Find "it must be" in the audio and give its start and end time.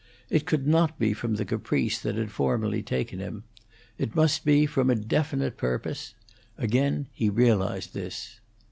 3.99-4.65